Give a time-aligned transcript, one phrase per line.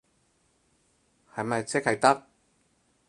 [1.35, 2.25] 係咪即係得？